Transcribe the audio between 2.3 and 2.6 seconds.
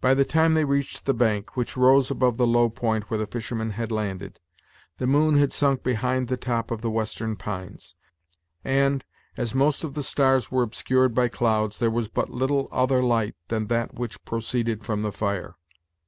the